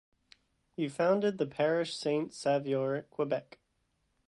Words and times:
He 0.75 0.89
founded 0.89 1.37
the 1.37 1.45
parish 1.45 1.95
Saint-Sauveur, 1.95 3.03
Quebec. 3.11 3.59